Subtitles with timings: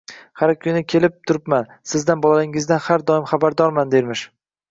[0.39, 1.67] Har kuni kelib turibman.
[1.91, 4.27] Sizdan, bolalaringizdan har doim xabardorman, dermish.